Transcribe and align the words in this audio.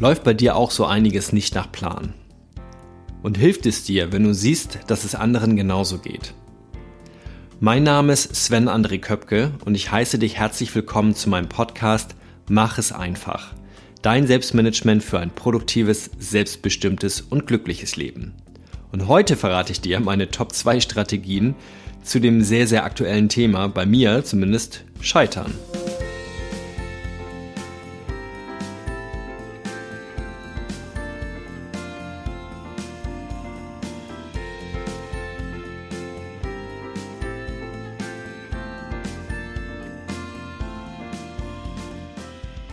Läuft 0.00 0.24
bei 0.24 0.34
dir 0.34 0.56
auch 0.56 0.72
so 0.72 0.86
einiges 0.86 1.32
nicht 1.32 1.54
nach 1.54 1.70
Plan? 1.70 2.14
Und 3.22 3.38
hilft 3.38 3.64
es 3.64 3.84
dir, 3.84 4.10
wenn 4.10 4.24
du 4.24 4.34
siehst, 4.34 4.80
dass 4.88 5.04
es 5.04 5.14
anderen 5.14 5.54
genauso 5.54 5.98
geht? 5.98 6.34
Mein 7.60 7.84
Name 7.84 8.12
ist 8.12 8.34
Sven 8.34 8.68
André 8.68 8.98
Köpke 8.98 9.52
und 9.64 9.76
ich 9.76 9.92
heiße 9.92 10.18
dich 10.18 10.36
herzlich 10.36 10.74
willkommen 10.74 11.14
zu 11.14 11.30
meinem 11.30 11.48
Podcast 11.48 12.16
Mach 12.48 12.76
es 12.76 12.90
einfach. 12.90 13.54
Dein 14.02 14.26
Selbstmanagement 14.26 15.02
für 15.02 15.20
ein 15.20 15.30
produktives, 15.30 16.10
selbstbestimmtes 16.18 17.20
und 17.20 17.46
glückliches 17.46 17.94
Leben. 17.94 18.34
Und 18.90 19.06
heute 19.06 19.36
verrate 19.36 19.70
ich 19.70 19.80
dir 19.80 20.00
meine 20.00 20.28
Top 20.28 20.52
2 20.52 20.80
Strategien 20.80 21.54
zu 22.02 22.18
dem 22.18 22.42
sehr, 22.42 22.66
sehr 22.66 22.84
aktuellen 22.84 23.28
Thema, 23.28 23.68
bei 23.68 23.86
mir 23.86 24.24
zumindest, 24.24 24.84
Scheitern. 25.00 25.54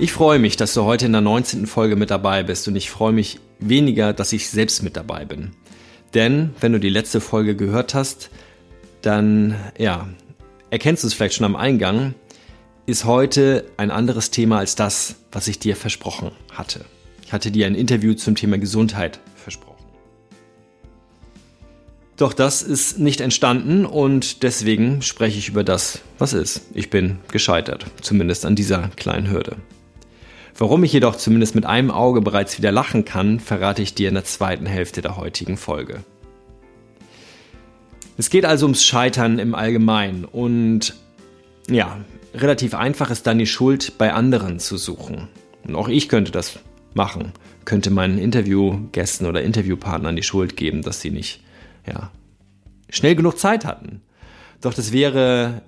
Ich 0.02 0.14
freue 0.14 0.40
mich, 0.40 0.58
dass 0.58 0.74
du 0.74 0.84
heute 0.84 1.06
in 1.06 1.12
der 1.12 1.22
19. 1.22 1.68
Folge 1.68 1.96
mit 1.96 2.10
dabei 2.10 2.42
bist 2.42 2.68
und 2.68 2.76
ich 2.76 2.90
freue 2.90 3.12
mich 3.12 3.40
weniger, 3.60 4.14
dass 4.14 4.34
ich 4.34 4.50
selbst 4.50 4.82
mit 4.82 4.98
dabei 4.98 5.26
bin. 5.26 5.52
Denn 6.16 6.56
wenn 6.60 6.74
du 6.74 6.80
die 6.80 6.90
letzte 6.90 7.22
Folge 7.22 7.56
gehört 7.56 7.94
hast, 7.94 8.32
dann 9.04 9.56
ja, 9.78 10.10
erkennst 10.72 11.04
du 11.04 11.08
es 11.08 11.14
vielleicht 11.14 11.36
schon 11.36 11.46
am 11.46 11.56
Eingang, 11.56 12.16
ist 12.88 13.06
heute 13.06 13.66
ein 13.78 13.92
anderes 13.92 14.32
Thema 14.32 14.58
als 14.58 14.74
das, 14.74 15.18
was 15.32 15.48
ich 15.48 15.60
dir 15.60 15.76
versprochen 15.76 16.32
hatte. 16.52 16.84
Ich 17.24 17.32
hatte 17.32 17.52
dir 17.52 17.68
ein 17.68 17.76
Interview 17.76 18.16
zum 18.16 18.34
Thema 18.34 18.58
Gesundheit 18.58 19.20
versprochen. 19.36 19.86
Doch 22.18 22.34
das 22.34 22.64
ist 22.64 22.98
nicht 22.98 23.22
entstanden 23.22 23.86
und 23.86 24.42
deswegen 24.42 25.04
spreche 25.04 25.38
ich 25.38 25.50
über 25.50 25.64
das, 25.64 26.00
was 26.18 26.34
ist. 26.34 26.62
Ich 26.74 26.90
bin 26.90 27.20
gescheitert, 27.32 27.86
zumindest 28.02 28.48
an 28.48 28.56
dieser 28.56 28.88
kleinen 28.96 29.30
Hürde. 29.30 29.58
Warum 30.62 30.84
ich 30.84 30.94
jedoch 30.94 31.16
zumindest 31.16 31.56
mit 31.56 31.66
einem 31.66 31.90
Auge 31.90 32.22
bereits 32.22 32.56
wieder 32.60 32.72
lachen 32.72 33.04
kann, 33.04 33.40
verrate 33.40 33.82
ich 33.82 33.96
dir 33.96 34.10
in 34.10 34.14
der 34.14 34.26
zweiten 34.26 34.68
Hälfte 34.68 35.02
der 35.02 35.18
heutigen 35.18 35.58
Folge. 35.58 36.04
Es 38.16 38.30
geht 38.30 38.46
also 38.46 38.68
ums 38.68 38.84
Scheitern 38.84 39.40
im 39.40 39.56
Allgemeinen 39.56 40.24
und 40.24 40.94
ja, 41.68 41.98
relativ 42.36 42.76
einfach 42.76 43.10
ist 43.10 43.26
dann 43.26 43.40
die 43.40 43.48
Schuld 43.48 43.98
bei 43.98 44.14
anderen 44.14 44.60
zu 44.60 44.78
suchen. 44.78 45.30
Und 45.64 45.74
auch 45.74 45.88
ich 45.88 46.10
könnte 46.10 46.32
das 46.32 46.60
machen, 46.94 47.32
könnte 47.66 47.90
meinen 47.90 48.20
Interviewgästen 48.20 49.26
oder 49.26 49.42
Interviewpartnern 49.42 50.16
die 50.16 50.22
Schuld 50.22 50.58
geben, 50.58 50.84
dass 50.84 51.02
sie 51.02 51.10
nicht 51.10 51.42
ja, 51.88 52.12
schnell 52.88 53.16
genug 53.16 53.40
Zeit 53.40 53.66
hatten. 53.66 54.02
Doch 54.62 54.76
das 54.76 54.92
wäre 54.92 55.64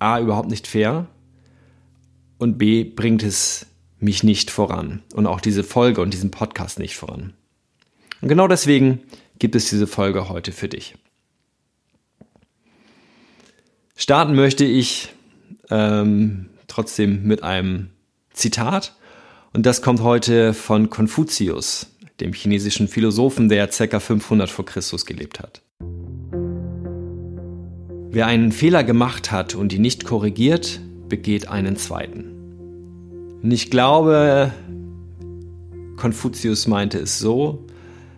A 0.00 0.20
überhaupt 0.20 0.50
nicht 0.50 0.66
fair 0.66 1.06
und 2.36 2.58
B 2.58 2.84
bringt 2.84 3.22
es 3.22 3.68
mich 4.04 4.22
nicht 4.22 4.50
voran 4.50 5.02
und 5.14 5.26
auch 5.26 5.40
diese 5.40 5.64
Folge 5.64 6.00
und 6.00 6.12
diesen 6.12 6.30
Podcast 6.30 6.78
nicht 6.78 6.96
voran. 6.96 7.32
Und 8.20 8.28
genau 8.28 8.46
deswegen 8.46 9.00
gibt 9.38 9.54
es 9.54 9.68
diese 9.68 9.86
Folge 9.86 10.28
heute 10.28 10.52
für 10.52 10.68
dich. 10.68 10.94
Starten 13.96 14.34
möchte 14.34 14.64
ich 14.64 15.08
ähm, 15.70 16.50
trotzdem 16.68 17.24
mit 17.24 17.42
einem 17.42 17.90
Zitat 18.32 18.94
und 19.52 19.64
das 19.66 19.82
kommt 19.82 20.00
heute 20.00 20.52
von 20.52 20.90
Konfuzius, 20.90 21.86
dem 22.20 22.32
chinesischen 22.32 22.88
Philosophen, 22.88 23.48
der 23.48 23.68
ca. 23.68 24.00
500 24.00 24.50
vor 24.50 24.64
Christus 24.64 25.06
gelebt 25.06 25.40
hat. 25.40 25.62
Wer 28.10 28.26
einen 28.26 28.52
Fehler 28.52 28.84
gemacht 28.84 29.32
hat 29.32 29.54
und 29.54 29.72
ihn 29.72 29.82
nicht 29.82 30.04
korrigiert, 30.04 30.80
begeht 31.08 31.48
einen 31.48 31.76
zweiten. 31.76 32.33
Und 33.44 33.50
ich 33.50 33.70
glaube, 33.70 34.50
Konfuzius 35.98 36.66
meinte 36.66 36.98
es 36.98 37.18
so, 37.18 37.66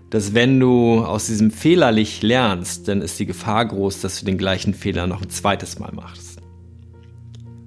dass 0.09 0.35
wenn 0.35 0.61
du 0.61 1.01
aus 1.05 1.27
diesem 1.27 1.51
Fehler 1.51 1.91
nicht 1.91 2.23
lernst, 2.23 2.87
dann 2.87 3.03
ist 3.03 3.19
die 3.19 3.27
Gefahr 3.27 3.67
groß, 3.67 4.03
dass 4.03 4.21
du 4.21 4.25
den 4.25 4.39
gleichen 4.39 4.73
Fehler 4.73 5.09
noch 5.09 5.23
ein 5.23 5.29
zweites 5.29 5.81
Mal 5.81 5.91
machst. 5.93 6.39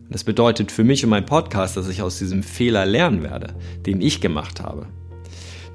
das 0.09 0.23
bedeutet 0.23 0.71
für 0.71 0.85
mich 0.85 1.03
und 1.03 1.09
meinen 1.09 1.25
Podcast, 1.25 1.75
dass 1.75 1.89
ich 1.89 2.01
aus 2.01 2.17
diesem 2.17 2.43
Fehler 2.43 2.85
lernen 2.85 3.23
werde, 3.23 3.55
den 3.85 3.99
ich 3.99 4.21
gemacht 4.21 4.61
habe. 4.61 4.87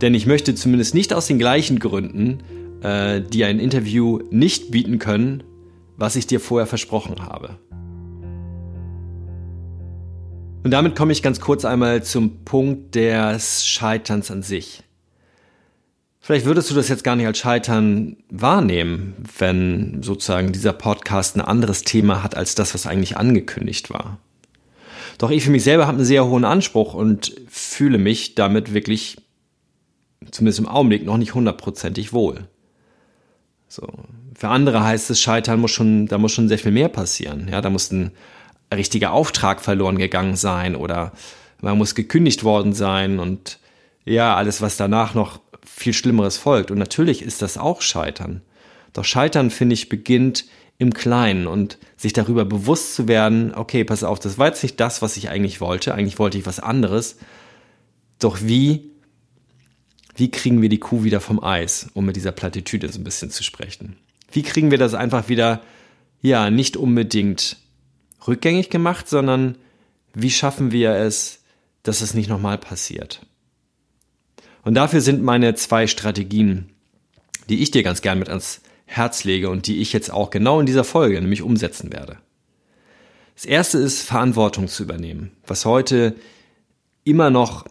Denn 0.00 0.14
ich 0.14 0.24
möchte 0.24 0.54
zumindest 0.54 0.94
nicht 0.94 1.12
aus 1.12 1.26
den 1.26 1.38
gleichen 1.38 1.80
Gründen 1.80 2.38
äh, 2.82 3.20
dir 3.20 3.46
ein 3.46 3.60
Interview 3.60 4.20
nicht 4.30 4.70
bieten 4.70 4.98
können, 4.98 5.42
was 5.98 6.16
ich 6.16 6.26
dir 6.26 6.40
vorher 6.40 6.66
versprochen 6.66 7.26
habe. 7.26 7.58
Und 10.64 10.70
damit 10.70 10.96
komme 10.96 11.12
ich 11.12 11.22
ganz 11.22 11.40
kurz 11.40 11.66
einmal 11.66 12.02
zum 12.02 12.44
Punkt 12.44 12.94
des 12.94 13.66
Scheiterns 13.66 14.30
an 14.30 14.42
sich. 14.42 14.82
Vielleicht 16.20 16.46
würdest 16.46 16.70
du 16.70 16.74
das 16.74 16.88
jetzt 16.88 17.04
gar 17.04 17.16
nicht 17.16 17.26
als 17.26 17.36
Scheitern 17.36 18.16
wahrnehmen, 18.30 19.14
wenn 19.36 20.02
sozusagen 20.02 20.52
dieser 20.52 20.72
Podcast 20.72 21.36
ein 21.36 21.42
anderes 21.42 21.82
Thema 21.82 22.22
hat 22.22 22.34
als 22.34 22.54
das, 22.54 22.72
was 22.72 22.86
eigentlich 22.86 23.18
angekündigt 23.18 23.90
war. 23.90 24.18
Doch 25.18 25.30
ich 25.30 25.44
für 25.44 25.50
mich 25.50 25.64
selber 25.64 25.86
habe 25.86 25.98
einen 25.98 26.06
sehr 26.06 26.24
hohen 26.24 26.46
Anspruch 26.46 26.94
und 26.94 27.36
fühle 27.46 27.98
mich 27.98 28.34
damit 28.34 28.72
wirklich, 28.72 29.18
zumindest 30.30 30.60
im 30.60 30.66
Augenblick, 30.66 31.04
noch 31.04 31.18
nicht 31.18 31.34
hundertprozentig 31.34 32.14
wohl. 32.14 32.48
So. 33.68 33.86
Für 34.34 34.48
andere 34.48 34.82
heißt 34.82 35.10
es, 35.10 35.20
Scheitern 35.20 35.60
muss 35.60 35.72
schon, 35.72 36.06
da 36.06 36.16
muss 36.16 36.32
schon 36.32 36.48
sehr 36.48 36.58
viel 36.58 36.72
mehr 36.72 36.88
passieren. 36.88 37.48
Ja, 37.52 37.60
da 37.60 37.68
muss 37.68 37.92
ein 37.92 38.12
richtiger 38.76 39.12
Auftrag 39.12 39.60
verloren 39.60 39.98
gegangen 39.98 40.36
sein 40.36 40.76
oder 40.76 41.12
man 41.60 41.78
muss 41.78 41.94
gekündigt 41.94 42.44
worden 42.44 42.72
sein 42.72 43.18
und 43.18 43.58
ja, 44.04 44.36
alles, 44.36 44.60
was 44.60 44.76
danach 44.76 45.14
noch 45.14 45.40
viel 45.64 45.94
Schlimmeres 45.94 46.36
folgt. 46.36 46.70
Und 46.70 46.78
natürlich 46.78 47.22
ist 47.22 47.42
das 47.42 47.56
auch 47.58 47.80
Scheitern. 47.80 48.42
Doch 48.92 49.04
Scheitern, 49.04 49.50
finde 49.50 49.74
ich, 49.74 49.88
beginnt 49.88 50.44
im 50.78 50.92
Kleinen 50.92 51.46
und 51.46 51.78
sich 51.96 52.12
darüber 52.12 52.44
bewusst 52.44 52.94
zu 52.94 53.08
werden, 53.08 53.54
okay, 53.54 53.84
pass 53.84 54.04
auf, 54.04 54.18
das 54.18 54.38
war 54.38 54.48
jetzt 54.48 54.62
nicht 54.62 54.78
das, 54.80 55.02
was 55.02 55.16
ich 55.16 55.30
eigentlich 55.30 55.60
wollte. 55.60 55.94
Eigentlich 55.94 56.18
wollte 56.18 56.38
ich 56.38 56.46
was 56.46 56.60
anderes. 56.60 57.16
Doch 58.18 58.38
wie, 58.42 58.90
wie 60.16 60.30
kriegen 60.30 60.62
wir 60.62 60.68
die 60.68 60.78
Kuh 60.78 61.04
wieder 61.04 61.20
vom 61.20 61.42
Eis, 61.42 61.88
um 61.94 62.04
mit 62.04 62.16
dieser 62.16 62.32
Plattitüde 62.32 62.88
so 62.90 63.00
ein 63.00 63.04
bisschen 63.04 63.30
zu 63.30 63.42
sprechen? 63.42 63.96
Wie 64.32 64.42
kriegen 64.42 64.70
wir 64.70 64.78
das 64.78 64.94
einfach 64.94 65.28
wieder, 65.28 65.62
ja, 66.20 66.50
nicht 66.50 66.76
unbedingt 66.76 67.56
rückgängig 68.26 68.70
gemacht, 68.70 69.08
sondern 69.08 69.56
wie 70.14 70.30
schaffen 70.30 70.72
wir 70.72 70.92
es, 70.92 71.42
dass 71.82 72.00
es 72.00 72.14
nicht 72.14 72.28
nochmal 72.28 72.58
passiert. 72.58 73.26
Und 74.62 74.74
dafür 74.74 75.00
sind 75.00 75.22
meine 75.22 75.54
zwei 75.54 75.86
Strategien, 75.86 76.70
die 77.48 77.62
ich 77.62 77.70
dir 77.70 77.82
ganz 77.82 78.00
gern 78.00 78.18
mit 78.18 78.28
ans 78.28 78.62
Herz 78.86 79.24
lege 79.24 79.50
und 79.50 79.66
die 79.66 79.78
ich 79.78 79.92
jetzt 79.92 80.10
auch 80.10 80.30
genau 80.30 80.60
in 80.60 80.66
dieser 80.66 80.84
Folge 80.84 81.20
nämlich 81.20 81.42
umsetzen 81.42 81.92
werde. 81.92 82.18
Das 83.34 83.44
erste 83.44 83.78
ist 83.78 84.02
Verantwortung 84.02 84.68
zu 84.68 84.84
übernehmen, 84.84 85.32
was 85.46 85.64
heute 85.64 86.14
immer 87.02 87.30
noch 87.30 87.66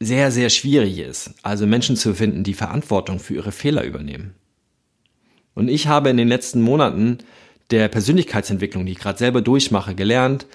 sehr, 0.00 0.30
sehr 0.30 0.50
schwierig 0.50 0.98
ist. 0.98 1.30
Also 1.42 1.66
Menschen 1.66 1.96
zu 1.96 2.14
finden, 2.14 2.44
die 2.44 2.54
Verantwortung 2.54 3.18
für 3.18 3.34
ihre 3.34 3.52
Fehler 3.52 3.84
übernehmen. 3.84 4.34
Und 5.54 5.68
ich 5.68 5.86
habe 5.86 6.10
in 6.10 6.16
den 6.16 6.28
letzten 6.28 6.60
Monaten 6.60 7.18
der 7.70 7.88
Persönlichkeitsentwicklung, 7.88 8.86
die 8.86 8.92
ich 8.92 8.98
gerade 8.98 9.18
selber 9.18 9.42
durchmache, 9.42 9.94
gelernt, 9.94 10.46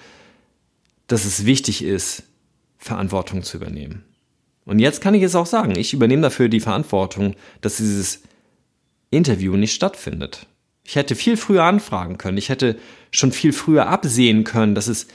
dass 1.08 1.26
es 1.26 1.46
wichtig 1.46 1.84
ist, 1.84 2.24
Verantwortung 2.78 3.44
zu 3.44 3.58
übernehmen. 3.58 4.04
Und 4.66 4.80
jetzt 4.80 5.02
kann 5.02 5.14
ich 5.14 5.24
es 5.24 5.36
auch 5.36 5.46
sagen, 5.46 5.78
ich 5.78 5.94
übernehme 5.94 6.22
dafür 6.22 6.50
die 6.50 6.60
Verantwortung, 6.60 7.36
dass 7.62 7.78
dieses 7.78 8.24
Interview 9.10 9.56
nicht 9.56 9.74
stattfindet. 9.74 10.48
Ich 10.84 10.96
hätte 10.96 11.16
viel 11.16 11.38
früher 11.38 11.64
anfragen 11.64 12.18
können, 12.18 12.38
ich 12.38 12.50
hätte 12.50 12.78
schon 13.12 13.32
viel 13.32 13.54
früher 13.54 13.88
absehen 13.88 14.44
können, 14.44 14.76
dass 14.76 14.88
es 14.88 15.08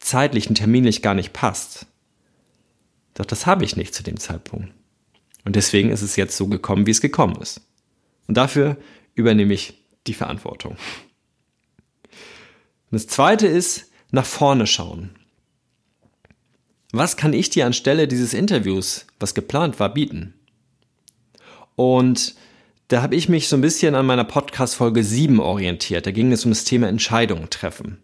zeitlich 0.00 0.48
und 0.48 0.56
terminlich 0.56 1.02
gar 1.02 1.14
nicht 1.14 1.32
passt. 1.32 1.86
Doch 3.14 3.24
das 3.24 3.46
habe 3.46 3.64
ich 3.64 3.76
nicht 3.76 3.94
zu 3.94 4.02
dem 4.02 4.18
Zeitpunkt. 4.18 4.70
Und 5.44 5.56
deswegen 5.56 5.90
ist 5.90 6.02
es 6.02 6.16
jetzt 6.16 6.36
so 6.36 6.48
gekommen, 6.48 6.86
wie 6.86 6.90
es 6.90 7.00
gekommen 7.00 7.40
ist. 7.40 7.60
Und 8.26 8.36
dafür 8.36 8.76
übernehme 9.14 9.54
ich 9.54 9.74
die 10.06 10.14
Verantwortung. 10.14 10.76
Und 12.94 13.02
das 13.02 13.08
zweite 13.08 13.48
ist, 13.48 13.90
nach 14.12 14.24
vorne 14.24 14.68
schauen. 14.68 15.10
Was 16.92 17.16
kann 17.16 17.32
ich 17.32 17.50
dir 17.50 17.66
anstelle 17.66 18.06
dieses 18.06 18.32
Interviews, 18.32 19.06
was 19.18 19.34
geplant 19.34 19.80
war, 19.80 19.92
bieten? 19.92 20.34
Und 21.74 22.36
da 22.86 23.02
habe 23.02 23.16
ich 23.16 23.28
mich 23.28 23.48
so 23.48 23.56
ein 23.56 23.62
bisschen 23.62 23.96
an 23.96 24.06
meiner 24.06 24.22
Podcast-Folge 24.22 25.02
7 25.02 25.40
orientiert. 25.40 26.06
Da 26.06 26.12
ging 26.12 26.30
es 26.30 26.44
um 26.44 26.52
das 26.52 26.62
Thema 26.62 26.86
Entscheidungen 26.86 27.50
treffen. 27.50 27.98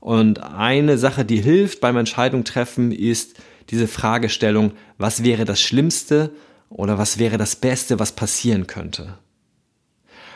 Und 0.00 0.42
eine 0.42 0.98
Sache, 0.98 1.24
die 1.24 1.40
hilft 1.40 1.80
beim 1.80 1.96
Entscheidung 1.96 2.42
treffen, 2.42 2.90
ist 2.90 3.36
diese 3.68 3.86
Fragestellung, 3.86 4.72
was 4.98 5.22
wäre 5.22 5.44
das 5.44 5.60
Schlimmste 5.60 6.32
oder 6.68 6.98
was 6.98 7.20
wäre 7.20 7.38
das 7.38 7.54
Beste, 7.54 8.00
was 8.00 8.10
passieren 8.10 8.66
könnte? 8.66 9.20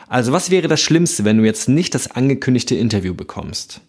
Also 0.07 0.31
was 0.31 0.51
wäre 0.51 0.67
das 0.67 0.81
Schlimmste, 0.81 1.25
wenn 1.25 1.37
du 1.37 1.45
jetzt 1.45 1.67
nicht 1.67 1.95
das 1.95 2.11
angekündigte 2.11 2.75
Interview 2.75 3.13
bekommst? 3.13 3.81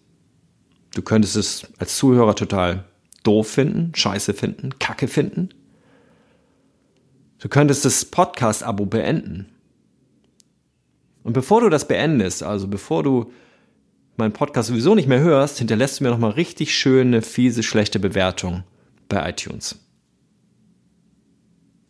Du 0.93 1.01
könntest 1.01 1.35
es 1.35 1.67
als 1.77 1.95
Zuhörer 1.97 2.35
total 2.35 2.85
doof 3.23 3.47
finden, 3.49 3.93
scheiße 3.93 4.33
finden, 4.33 4.79
kacke 4.79 5.07
finden. 5.07 5.49
Du 7.39 7.49
könntest 7.49 7.85
das 7.85 8.05
Podcast-Abo 8.05 8.85
beenden. 8.85 9.45
Und 11.23 11.33
bevor 11.33 11.61
du 11.61 11.69
das 11.69 11.87
beendest, 11.87 12.41
also 12.41 12.67
bevor 12.67 13.03
du 13.03 13.31
meinen 14.15 14.33
Podcast 14.33 14.69
sowieso 14.69 14.95
nicht 14.95 15.07
mehr 15.07 15.19
hörst, 15.19 15.59
hinterlässt 15.59 15.99
du 15.99 16.03
mir 16.03 16.09
nochmal 16.09 16.31
richtig 16.31 16.75
schöne, 16.75 17.21
fiese, 17.21 17.61
schlechte 17.61 17.99
Bewertung 17.99 18.63
bei 19.07 19.29
iTunes. 19.29 19.77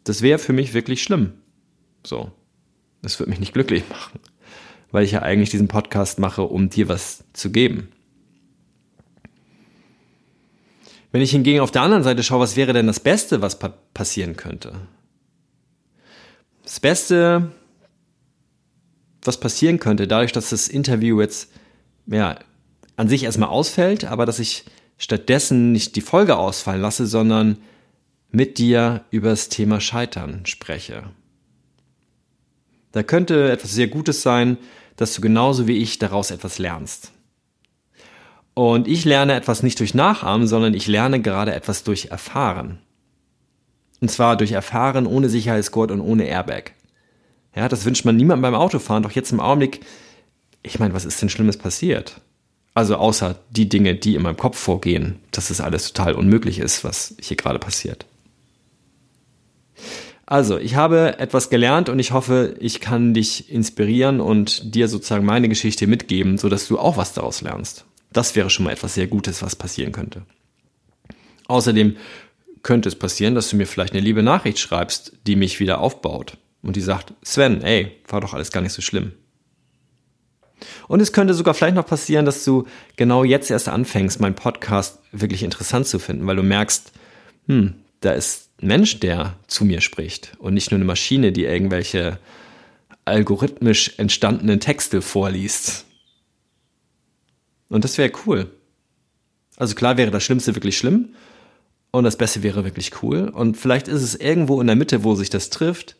Das 0.03 0.21
wäre 0.21 0.39
für 0.39 0.53
mich 0.53 0.73
wirklich 0.73 1.03
schlimm. 1.03 1.33
So. 2.05 2.31
Das 3.01 3.19
würde 3.19 3.29
mich 3.29 3.39
nicht 3.39 3.53
glücklich 3.53 3.83
machen. 3.89 4.19
Weil 4.91 5.03
ich 5.03 5.11
ja 5.11 5.21
eigentlich 5.21 5.49
diesen 5.49 5.67
Podcast 5.67 6.19
mache, 6.19 6.43
um 6.43 6.69
dir 6.69 6.89
was 6.89 7.23
zu 7.33 7.51
geben. 7.51 7.89
Wenn 11.11 11.21
ich 11.21 11.31
hingegen 11.31 11.61
auf 11.61 11.71
der 11.71 11.81
anderen 11.81 12.03
Seite 12.03 12.23
schaue, 12.23 12.41
was 12.41 12.55
wäre 12.55 12.73
denn 12.73 12.87
das 12.87 12.99
Beste, 12.99 13.41
was 13.41 13.59
pa 13.59 13.73
passieren 13.93 14.35
könnte? 14.35 14.73
Das 16.63 16.79
Beste, 16.79 17.51
was 19.23 19.39
passieren 19.39 19.79
könnte, 19.79 20.07
dadurch, 20.07 20.31
dass 20.31 20.49
das 20.49 20.67
Interview 20.67 21.21
jetzt 21.21 21.51
ja, 22.07 22.39
an 22.95 23.07
sich 23.07 23.23
erstmal 23.23 23.49
ausfällt, 23.49 24.05
aber 24.05 24.25
dass 24.25 24.39
ich 24.39 24.65
stattdessen 24.97 25.71
nicht 25.71 25.95
die 25.95 26.01
Folge 26.01 26.37
ausfallen 26.37 26.81
lasse, 26.81 27.07
sondern 27.07 27.57
mit 28.31 28.57
dir 28.57 29.05
über 29.11 29.29
das 29.29 29.49
Thema 29.49 29.79
Scheitern 29.79 30.45
spreche. 30.45 31.03
Da 32.97 33.03
könnte 33.03 33.51
etwas 33.51 33.73
sehr 33.73 33.85
Gutes 33.85 34.23
sein, 34.23 34.57
dass 34.95 35.13
du 35.13 35.21
genauso 35.21 35.67
wie 35.67 35.77
ich 35.77 35.99
daraus 35.99 36.31
etwas 36.31 36.57
lernst. 36.57 37.11
Und 38.55 38.87
ich 38.87 39.05
lerne 39.05 39.35
etwas 39.35 39.61
nicht 39.61 39.79
durch 39.79 39.93
Nachahmen, 39.93 40.47
sondern 40.47 40.73
ich 40.73 40.87
lerne 40.87 41.21
gerade 41.21 41.53
etwas 41.53 41.83
durch 41.83 42.05
Erfahren. 42.05 42.79
Und 44.01 44.09
zwar 44.09 44.35
durch 44.35 44.53
Erfahren 44.53 45.05
ohne 45.05 45.29
Sicherheitsgurt 45.29 45.91
und 45.91 46.01
ohne 46.01 46.25
Airbag. 46.25 46.71
Ja, 47.55 47.69
das 47.69 47.85
wünscht 47.85 48.03
man 48.03 48.15
niemandem 48.15 48.41
beim 48.41 48.55
Autofahren, 48.55 49.03
doch 49.03 49.11
jetzt 49.11 49.31
im 49.31 49.41
Augenblick, 49.41 49.85
ich 50.63 50.79
meine, 50.79 50.95
was 50.95 51.05
ist 51.05 51.21
denn 51.21 51.29
Schlimmes 51.29 51.57
passiert? 51.57 52.21
Also 52.73 52.95
außer 52.95 53.35
die 53.51 53.69
Dinge, 53.69 53.93
die 53.93 54.15
in 54.15 54.23
meinem 54.23 54.37
Kopf 54.37 54.57
vorgehen, 54.57 55.19
dass 55.29 55.51
es 55.51 55.61
alles 55.61 55.93
total 55.93 56.15
unmöglich 56.15 56.57
ist, 56.57 56.83
was 56.83 57.13
hier 57.21 57.37
gerade 57.37 57.59
passiert. 57.59 58.07
Also, 60.29 60.57
ich 60.57 60.75
habe 60.75 61.19
etwas 61.19 61.49
gelernt 61.49 61.87
und 61.87 61.99
ich 61.99 62.11
hoffe, 62.11 62.55
ich 62.59 62.81
kann 62.81 63.13
dich 63.13 63.49
inspirieren 63.49 64.19
und 64.19 64.75
dir 64.75 64.89
sozusagen 64.89 65.25
meine 65.25 65.47
Geschichte 65.47 65.87
mitgeben, 65.87 66.37
sodass 66.37 66.67
du 66.67 66.77
auch 66.77 66.97
was 66.97 67.13
daraus 67.13 67.41
lernst. 67.41 67.85
Das 68.11 68.35
wäre 68.35 68.49
schon 68.49 68.65
mal 68.65 68.73
etwas 68.73 68.93
sehr 68.93 69.07
Gutes, 69.07 69.41
was 69.41 69.55
passieren 69.55 69.93
könnte. 69.93 70.23
Außerdem 71.47 71.95
könnte 72.61 72.89
es 72.89 72.95
passieren, 72.95 73.35
dass 73.35 73.49
du 73.49 73.55
mir 73.55 73.65
vielleicht 73.65 73.93
eine 73.93 74.01
liebe 74.01 74.21
Nachricht 74.21 74.59
schreibst, 74.59 75.13
die 75.25 75.37
mich 75.37 75.61
wieder 75.61 75.79
aufbaut 75.79 76.37
und 76.61 76.75
die 76.75 76.81
sagt, 76.81 77.13
Sven, 77.23 77.61
ey, 77.61 77.93
war 78.09 78.19
doch 78.19 78.33
alles 78.33 78.51
gar 78.51 78.59
nicht 78.59 78.73
so 78.73 78.81
schlimm. 78.81 79.13
Und 80.89 81.01
es 81.01 81.13
könnte 81.13 81.35
sogar 81.35 81.53
vielleicht 81.53 81.75
noch 81.75 81.85
passieren, 81.85 82.25
dass 82.25 82.43
du 82.43 82.65
genau 82.97 83.23
jetzt 83.23 83.49
erst 83.49 83.69
anfängst, 83.69 84.19
meinen 84.19 84.35
Podcast 84.35 84.99
wirklich 85.13 85.43
interessant 85.43 85.87
zu 85.87 85.99
finden, 85.99 86.27
weil 86.27 86.35
du 86.35 86.43
merkst, 86.43 86.91
hm, 87.47 87.75
da 88.01 88.11
ist 88.11 88.49
ein 88.61 88.67
Mensch, 88.67 88.99
der 88.99 89.35
zu 89.47 89.65
mir 89.65 89.81
spricht 89.81 90.33
und 90.39 90.53
nicht 90.53 90.71
nur 90.71 90.77
eine 90.77 90.85
Maschine, 90.85 91.31
die 91.31 91.45
irgendwelche 91.45 92.19
algorithmisch 93.05 93.93
entstandenen 93.97 94.59
Texte 94.59 95.01
vorliest. 95.01 95.85
Und 97.69 97.83
das 97.83 97.97
wäre 97.97 98.11
cool. 98.25 98.51
Also 99.55 99.75
klar 99.75 99.97
wäre 99.97 100.11
das 100.11 100.23
Schlimmste 100.23 100.55
wirklich 100.55 100.77
schlimm 100.77 101.15
und 101.91 102.03
das 102.03 102.17
Beste 102.17 102.43
wäre 102.43 102.63
wirklich 102.63 103.01
cool. 103.01 103.29
Und 103.29 103.57
vielleicht 103.57 103.87
ist 103.87 104.03
es 104.03 104.15
irgendwo 104.15 104.61
in 104.61 104.67
der 104.67 104.75
Mitte, 104.75 105.03
wo 105.03 105.15
sich 105.15 105.29
das 105.29 105.49
trifft. 105.49 105.95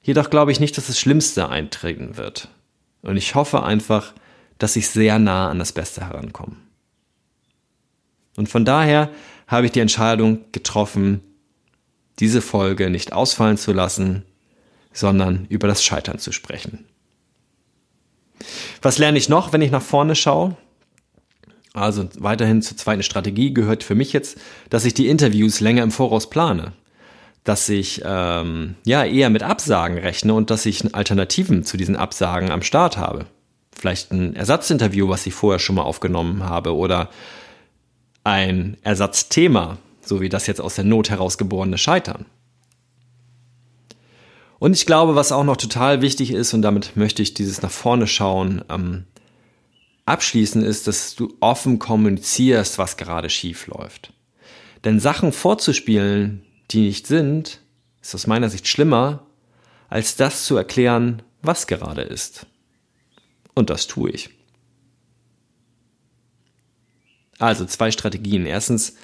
Jedoch 0.00 0.30
glaube 0.30 0.52
ich 0.52 0.60
nicht, 0.60 0.76
dass 0.76 0.86
das 0.86 0.98
Schlimmste 0.98 1.48
eintreten 1.48 2.16
wird. 2.16 2.48
Und 3.02 3.16
ich 3.16 3.34
hoffe 3.34 3.62
einfach, 3.62 4.14
dass 4.58 4.76
ich 4.76 4.88
sehr 4.88 5.18
nah 5.18 5.50
an 5.50 5.58
das 5.58 5.72
Beste 5.72 6.00
herankomme. 6.00 6.56
Und 8.36 8.48
von 8.48 8.64
daher 8.64 9.10
habe 9.46 9.66
ich 9.66 9.72
die 9.72 9.80
Entscheidung 9.80 10.40
getroffen, 10.52 11.20
diese 12.18 12.40
Folge 12.40 12.90
nicht 12.90 13.12
ausfallen 13.12 13.56
zu 13.56 13.72
lassen, 13.72 14.24
sondern 14.92 15.46
über 15.48 15.68
das 15.68 15.84
Scheitern 15.84 16.18
zu 16.18 16.32
sprechen. 16.32 16.86
Was 18.82 18.98
lerne 18.98 19.18
ich 19.18 19.28
noch, 19.28 19.52
wenn 19.52 19.62
ich 19.62 19.70
nach 19.70 19.82
vorne 19.82 20.14
schaue? 20.14 20.56
Also 21.72 22.08
weiterhin 22.18 22.62
zur 22.62 22.76
zweiten 22.76 23.02
Strategie 23.02 23.52
gehört 23.52 23.84
für 23.84 23.94
mich 23.94 24.12
jetzt, 24.12 24.38
dass 24.70 24.86
ich 24.86 24.94
die 24.94 25.08
Interviews 25.08 25.60
länger 25.60 25.82
im 25.82 25.90
Voraus 25.90 26.30
plane. 26.30 26.72
Dass 27.44 27.68
ich 27.68 28.02
ähm, 28.04 28.74
ja 28.84 29.04
eher 29.04 29.30
mit 29.30 29.42
Absagen 29.42 29.98
rechne 29.98 30.34
und 30.34 30.50
dass 30.50 30.66
ich 30.66 30.94
Alternativen 30.94 31.64
zu 31.64 31.76
diesen 31.76 31.96
Absagen 31.96 32.50
am 32.50 32.62
Start 32.62 32.96
habe. 32.96 33.26
Vielleicht 33.72 34.10
ein 34.10 34.34
Ersatzinterview, 34.34 35.08
was 35.08 35.26
ich 35.26 35.34
vorher 35.34 35.58
schon 35.58 35.76
mal 35.76 35.82
aufgenommen 35.82 36.44
habe, 36.44 36.74
oder 36.74 37.10
ein 38.26 38.76
Ersatzthema, 38.82 39.78
so 40.02 40.20
wie 40.20 40.28
das 40.28 40.48
jetzt 40.48 40.60
aus 40.60 40.74
der 40.74 40.84
Not 40.84 41.10
herausgeborene 41.10 41.78
Scheitern. 41.78 42.26
Und 44.58 44.72
ich 44.72 44.84
glaube, 44.84 45.14
was 45.14 45.30
auch 45.30 45.44
noch 45.44 45.56
total 45.56 46.02
wichtig 46.02 46.32
ist, 46.32 46.52
und 46.52 46.62
damit 46.62 46.96
möchte 46.96 47.22
ich 47.22 47.34
dieses 47.34 47.62
nach 47.62 47.70
vorne 47.70 48.08
schauen, 48.08 48.64
ähm, 48.68 49.04
abschließen, 50.06 50.64
ist, 50.64 50.88
dass 50.88 51.14
du 51.14 51.36
offen 51.38 51.78
kommunizierst, 51.78 52.78
was 52.78 52.96
gerade 52.96 53.30
schief 53.30 53.68
läuft. 53.68 54.12
Denn 54.82 54.98
Sachen 54.98 55.30
vorzuspielen, 55.30 56.42
die 56.72 56.88
nicht 56.88 57.06
sind, 57.06 57.60
ist 58.02 58.14
aus 58.16 58.26
meiner 58.26 58.48
Sicht 58.48 58.66
schlimmer, 58.66 59.24
als 59.88 60.16
das 60.16 60.44
zu 60.46 60.56
erklären, 60.56 61.22
was 61.42 61.68
gerade 61.68 62.02
ist. 62.02 62.46
Und 63.54 63.70
das 63.70 63.86
tue 63.86 64.10
ich. 64.10 64.35
Also 67.38 67.64
zwei 67.66 67.90
Strategien. 67.90 68.46
Erstens, 68.46 68.96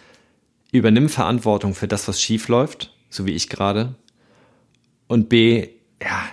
übernimm 0.73 1.09
Verantwortung 1.09 1.75
für 1.75 1.89
das, 1.89 2.09
was 2.09 2.21
schief 2.21 2.49
läuft, 2.49 2.93
so 3.11 3.27
wie 3.27 3.33
ich 3.33 3.49
gerade. 3.49 3.95
Und 5.07 5.29
B, 5.29 5.69
ja, 6.03 6.25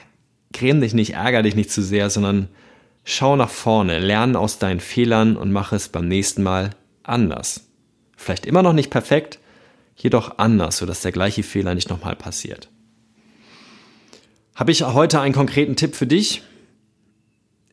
creme 0.53 0.81
dich 0.81 0.93
nicht, 0.93 1.13
ärger 1.13 1.43
dich 1.43 1.55
nicht 1.55 1.71
zu 1.71 1.83
sehr, 1.83 2.09
sondern 2.09 2.47
schau 3.03 3.35
nach 3.35 3.49
vorne, 3.49 3.99
lerne 3.99 4.39
aus 4.39 4.59
deinen 4.59 4.79
Fehlern 4.79 5.35
und 5.35 5.51
mach 5.51 5.73
es 5.73 5.89
beim 5.89 6.07
nächsten 6.07 6.43
Mal 6.43 6.71
anders. 7.03 7.67
Vielleicht 8.15 8.45
immer 8.45 8.63
noch 8.63 8.73
nicht 8.73 8.89
perfekt, 8.89 9.39
jedoch 9.95 10.37
anders, 10.37 10.77
sodass 10.77 11.01
der 11.01 11.11
gleiche 11.11 11.43
Fehler 11.43 11.75
nicht 11.75 11.89
nochmal 11.89 12.15
passiert. 12.15 12.69
Habe 14.55 14.71
ich 14.71 14.83
heute 14.83 15.21
einen 15.21 15.33
konkreten 15.33 15.75
Tipp 15.75 15.95
für 15.95 16.07
dich? 16.07 16.43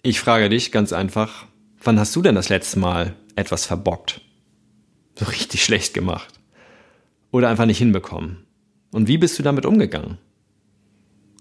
Ich 0.03 0.21
frage 0.21 0.49
dich 0.49 0.71
ganz 0.71 0.93
einfach, 0.93 1.47
wann 1.83 1.99
hast 1.99 2.15
du 2.17 2.23
denn 2.23 2.35
das 2.35 2.49
letzte 2.49 2.79
Mal 2.79 3.15
etwas 3.37 3.67
verbockt? 3.67 4.21
So 5.19 5.27
richtig 5.27 5.65
schlecht 5.65 5.95
gemacht. 5.95 6.41
Oder 7.31 7.49
einfach 7.49 7.67
nicht 7.67 7.79
hinbekommen. 7.79 8.47
Und 8.93 9.09
wie 9.09 9.19
bist 9.19 9.39
du 9.39 9.43
damit 9.43 9.67
umgegangen? 9.67 10.19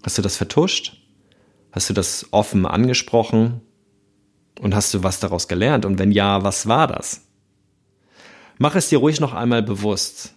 Hast 0.02 0.18
du 0.18 0.22
das 0.22 0.36
vertuscht? 0.36 0.96
Hast 1.72 1.88
du 1.88 1.94
das 1.94 2.26
offen 2.30 2.66
angesprochen? 2.66 3.60
Und 4.60 4.74
hast 4.74 4.94
du 4.94 5.02
was 5.02 5.20
daraus 5.20 5.48
gelernt? 5.48 5.84
Und 5.84 5.98
wenn 5.98 6.12
ja, 6.12 6.42
was 6.42 6.66
war 6.66 6.86
das? 6.86 7.26
Mach 8.58 8.74
es 8.74 8.88
dir 8.88 8.98
ruhig 8.98 9.20
noch 9.20 9.34
einmal 9.34 9.62
bewusst. 9.62 10.34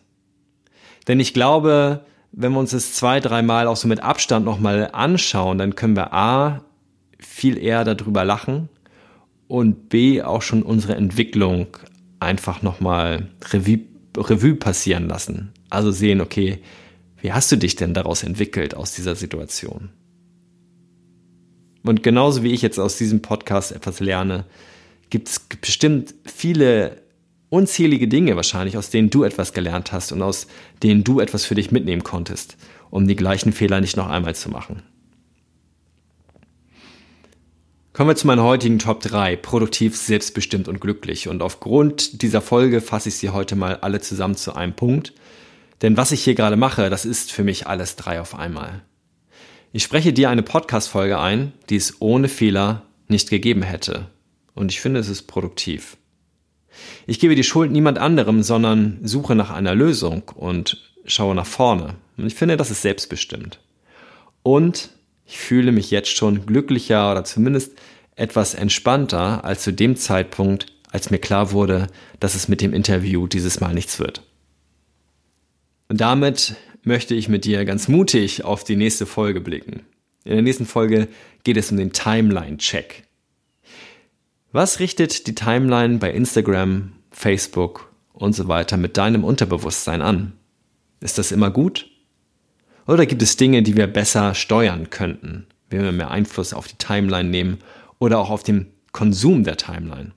Denn 1.08 1.20
ich 1.20 1.34
glaube, 1.34 2.06
wenn 2.32 2.51
wir 2.51 2.60
uns 2.60 2.72
das 2.72 2.94
zwei, 2.94 3.20
dreimal 3.20 3.68
auch 3.68 3.77
so 3.77 3.88
mit 3.88 4.01
Abstand 4.01 4.46
nochmal 4.46 4.89
anschauen, 4.91 5.58
dann 5.58 5.75
können 5.75 5.96
wir 5.96 6.13
A, 6.13 6.63
viel 7.18 7.58
eher 7.58 7.84
darüber 7.84 8.25
lachen 8.25 8.70
und 9.50 9.89
B, 9.89 10.22
auch 10.22 10.44
schon 10.44 10.62
unsere 10.62 10.96
Entwicklung 10.96 11.75
einfach 12.20 12.62
nochmal 12.62 13.29
Revue, 13.51 13.79
Revue 14.15 14.53
passieren 14.53 15.08
lassen. 15.08 15.51
Also 15.72 15.91
sehen, 15.91 16.22
okay, 16.22 16.60
wie 17.20 17.34
hast 17.34 17.51
du 17.51 17.58
dich 17.58 17.75
denn 17.75 17.96
daraus 17.96 18.22
entwickelt 18.22 18.75
aus 18.75 18.94
dieser 18.94 19.15
Situation? 19.15 19.89
Und 21.82 22.03
genauso 22.03 22.44
wie 22.44 22.53
ich 22.53 22.62
jetzt 22.62 22.79
aus 22.79 23.00
diesem 23.00 23.24
Podcast 23.24 23.72
etwas 23.72 24.00
lerne, 24.00 24.46
gibt 25.10 25.29
es 25.29 25.39
bestimmt 25.39 26.13
viele 26.25 27.01
unzählige 27.50 28.08
Dinge 28.08 28.36
wahrscheinlich, 28.36 28.77
aus 28.77 28.91
denen 28.91 29.10
du 29.10 29.24
etwas 29.24 29.53
gelernt 29.53 29.91
hast 29.91 30.12
und 30.12 30.22
aus 30.22 30.46
denen 30.84 31.03
du 31.03 31.22
etwas 31.22 31.46
für 31.46 31.56
dich 31.56 31.72
mitnehmen 31.72 32.03
konntest, 32.03 32.56
um 32.91 33.08
die 33.08 33.15
gleichen 33.15 33.51
Fehler 33.51 33.82
nicht 33.82 33.98
noch 33.98 34.10
einmal 34.10 34.36
zu 34.36 34.50
machen. 34.50 34.84
Kommen 38.00 38.12
wir 38.12 38.15
zu 38.15 38.27
meinen 38.27 38.44
heutigen 38.44 38.79
Top 38.79 39.01
3, 39.01 39.36
produktiv, 39.36 39.98
selbstbestimmt 39.98 40.70
und 40.70 40.79
glücklich. 40.79 41.27
Und 41.27 41.41
aufgrund 41.41 42.22
dieser 42.22 42.39
Folge 42.39 42.79
fasse 42.79 43.10
ich 43.10 43.15
sie 43.15 43.32
heute 43.32 43.58
mal 43.58 43.75
alle 43.75 44.00
zusammen 44.00 44.38
zu 44.38 44.56
einem 44.56 44.74
Punkt, 44.74 45.12
Denn 45.82 45.98
was 45.98 46.13
ich 46.13 46.24
hier 46.24 46.34
gerade 46.34 46.56
mache, 46.56 46.89
das 46.89 47.03
ist 47.03 47.29
für 47.34 47.44
mich 47.44 47.68
alles 47.68 47.98
drei 47.98 48.22
auf 48.22 48.36
einmal. 48.36 48.84
Ich 49.74 49.84
spreche 49.84 50.13
dir 50.13 50.29
eine 50.29 50.44
Podcast-Folge 50.44 51.20
ein, 51.20 51.51
die 51.70 51.75
es 51.75 51.98
ohne 52.00 52.29
Fehler 52.29 52.84
nicht 53.10 53.29
gegeben 53.29 53.63
hätte. 53.63 54.06
Und 54.56 54.72
ich 54.72 54.79
finde, 54.79 55.01
es 55.01 55.10
ist 55.10 55.24
produktiv. 55.24 55.98
Ich 57.06 57.20
gebe 57.20 57.36
die 57.36 57.44
Schuld 57.44 57.70
niemand 57.70 57.98
anderem, 57.98 58.44
sondern 58.44 59.00
suche 59.03 59.36
nach 59.36 59.50
einer 59.50 59.75
Lösung 59.75 60.24
und 60.36 60.89
schaue 61.03 61.36
nach 61.36 61.46
vorne. 61.46 61.96
Und 62.15 62.27
ich 62.27 62.36
finde, 62.36 62.56
das 62.56 62.72
ist 62.72 62.82
selbstbestimmt. 62.82 63.60
Und 64.41 64.89
ich 65.29 65.38
fühle 65.38 65.71
mich 65.71 65.91
jetzt 65.91 66.09
schon 66.09 66.48
glücklicher 66.48 67.12
oder 67.12 67.24
zumindest 67.24 67.74
etwas 68.15 68.55
entspannter 68.55 69.45
als 69.45 69.62
zu 69.62 69.71
dem 69.71 69.95
Zeitpunkt, 69.95 70.65
als 70.91 71.12
mir 71.12 71.19
klar 71.19 71.51
wurde, 71.51 71.86
dass 72.19 72.33
es 72.33 72.48
mit 72.48 72.62
dem 72.62 72.74
Interview 72.74 73.27
dieses 73.27 73.59
Mal 73.59 73.75
nichts 73.75 74.00
wird. 74.00 74.24
Und 75.88 76.01
damit 76.01 76.55
möchte 76.81 77.13
ich 77.13 77.29
mit 77.29 77.45
dir 77.45 77.63
ganz 77.65 77.88
mutig 77.88 78.43
auf 78.43 78.63
die 78.63 78.75
nächste 78.75 79.05
Folge 79.05 79.39
blicken. 79.39 79.81
In 80.24 80.33
der 80.33 80.41
nächsten 80.41 80.65
Folge 80.65 81.07
geht 81.43 81.57
es 81.57 81.69
um 81.69 81.77
den 81.77 81.93
Timeline-Check. 81.93 83.03
Was 84.51 84.79
richtet 84.79 85.27
die 85.27 85.36
Timeline 85.36 86.00
bei 86.00 86.12
Instagram, 86.12 86.93
Facebook 87.12 87.93
und 88.13 88.33
so 88.33 88.48
weiter 88.48 88.77
mit 88.77 88.98
deinem 88.98 89.24
Unterbewusstsein 89.24 90.01
an? 90.01 90.33
Ist 91.01 91.19
das 91.19 91.31
immer 91.31 91.51
gut? 91.51 91.88
Oder 92.89 93.05
gibt 93.05 93.22
es 93.22 93.38
Dinge, 93.38 93.62
die 93.62 93.77
wir 93.77 93.86
besser 93.86 94.34
steuern 94.34 94.89
könnten, 94.89 95.46
wenn 95.69 95.84
wir 95.84 95.91
mehr 95.91 96.10
Einfluss 96.10 96.55
auf 96.55 96.67
die 96.67 96.77
Timeline 96.77 97.29
nehmen 97.29 97.60
oder 98.00 98.17
auch 98.17 98.31
auf 98.31 98.41
den 98.41 98.74
Konsum 98.93 99.43
der 99.43 99.58
Timeline? 99.58 100.13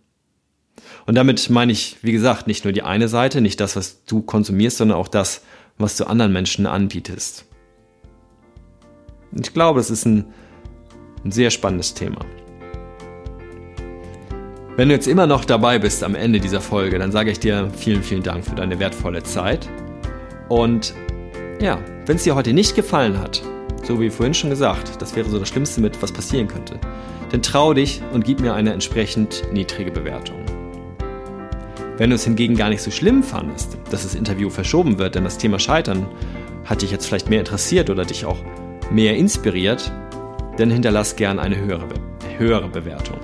Und 1.04 1.14
damit 1.16 1.50
meine 1.50 1.70
ich, 1.70 1.98
wie 2.00 2.12
gesagt, 2.12 2.46
nicht 2.46 2.64
nur 2.64 2.72
die 2.72 2.82
eine 2.82 3.08
Seite, 3.08 3.42
nicht 3.42 3.60
das, 3.60 3.76
was 3.76 4.06
du 4.06 4.22
konsumierst, 4.22 4.78
sondern 4.78 4.96
auch 4.96 5.08
das, 5.08 5.42
was 5.76 5.98
du 5.98 6.06
anderen 6.06 6.32
Menschen 6.32 6.64
anbietest. 6.64 7.44
Ich 9.38 9.52
glaube, 9.52 9.78
es 9.78 9.90
ist 9.90 10.06
ein, 10.06 10.32
ein 11.26 11.30
sehr 11.30 11.50
spannendes 11.50 11.92
Thema. 11.92 12.24
Wenn 14.78 14.88
du 14.88 14.94
jetzt 14.94 15.08
immer 15.08 15.26
noch 15.26 15.44
dabei 15.44 15.78
bist 15.78 16.02
am 16.02 16.14
Ende 16.14 16.40
dieser 16.40 16.62
Folge, 16.62 16.98
dann 16.98 17.12
sage 17.12 17.32
ich 17.32 17.38
dir 17.38 17.70
vielen, 17.76 18.02
vielen 18.02 18.22
Dank 18.22 18.46
für 18.46 18.54
deine 18.54 18.78
wertvolle 18.78 19.22
Zeit. 19.22 19.68
Und 20.48 20.94
ja, 21.62 21.78
wenn 22.06 22.16
es 22.16 22.24
dir 22.24 22.34
heute 22.34 22.52
nicht 22.52 22.74
gefallen 22.74 23.18
hat, 23.18 23.42
so 23.84 24.00
wie 24.00 24.10
vorhin 24.10 24.34
schon 24.34 24.50
gesagt, 24.50 25.00
das 25.00 25.14
wäre 25.14 25.28
so 25.28 25.38
das 25.38 25.48
Schlimmste 25.48 25.80
mit, 25.80 26.00
was 26.02 26.12
passieren 26.12 26.48
könnte, 26.48 26.78
dann 27.30 27.42
trau 27.42 27.72
dich 27.72 28.02
und 28.12 28.24
gib 28.24 28.40
mir 28.40 28.54
eine 28.54 28.72
entsprechend 28.72 29.42
niedrige 29.52 29.90
Bewertung. 29.90 30.36
Wenn 31.98 32.10
du 32.10 32.16
es 32.16 32.24
hingegen 32.24 32.56
gar 32.56 32.68
nicht 32.68 32.82
so 32.82 32.90
schlimm 32.90 33.22
fandest, 33.22 33.78
dass 33.90 34.02
das 34.02 34.14
Interview 34.14 34.50
verschoben 34.50 34.98
wird, 34.98 35.14
denn 35.14 35.24
das 35.24 35.38
Thema 35.38 35.58
Scheitern 35.58 36.06
hat 36.64 36.82
dich 36.82 36.90
jetzt 36.90 37.06
vielleicht 37.06 37.30
mehr 37.30 37.40
interessiert 37.40 37.90
oder 37.90 38.04
dich 38.04 38.24
auch 38.24 38.38
mehr 38.90 39.16
inspiriert, 39.16 39.92
dann 40.56 40.70
hinterlass 40.70 41.16
gern 41.16 41.38
eine 41.38 41.56
höhere, 41.56 41.88
höhere 42.38 42.68
Bewertung. 42.68 43.18